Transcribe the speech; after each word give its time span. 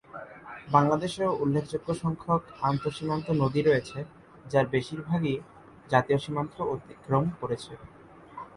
বাংলাদেশেও 0.71 1.31
উল্লেখযোগ্য 1.43 1.89
সংখ্যক 2.03 2.41
আন্তঃসীমান্ত 2.61 3.27
নদী 3.41 3.61
রয়েছে 3.61 3.99
যার 4.45 4.65
বেশিরভাগই 4.67 5.35
জাতীয় 5.89 6.19
সীমান্ত 6.23 6.55
অতিক্রম 6.73 7.25
করেছে। 7.41 7.73